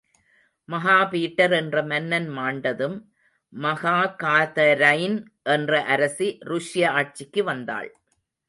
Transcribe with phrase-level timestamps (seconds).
[0.69, 2.97] மகாபீட்டர் என்ற மன்னன் மாண்டதும்
[3.53, 5.19] மகாகாதரைன்
[5.55, 7.91] என்ற அரசி ருஷ்ய ஆட்சிக்கு வந்தாள்.